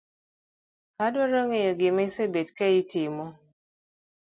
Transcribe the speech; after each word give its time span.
Adwaro 1.05 1.39
ng'eyo 1.45 1.71
gima 1.79 2.01
isebet 2.07 2.47
ka 2.57 2.65
itimo 2.79 3.25